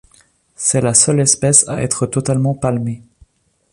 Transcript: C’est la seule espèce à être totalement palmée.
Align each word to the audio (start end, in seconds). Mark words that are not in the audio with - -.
C’est 0.55 0.81
la 0.81 0.95
seule 0.95 1.19
espèce 1.19 1.67
à 1.67 1.83
être 1.83 2.07
totalement 2.07 2.55
palmée. 2.55 3.03